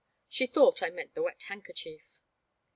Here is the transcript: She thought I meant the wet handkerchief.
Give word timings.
She 0.27 0.47
thought 0.47 0.81
I 0.81 0.89
meant 0.89 1.13
the 1.13 1.21
wet 1.21 1.43
handkerchief. 1.43 2.01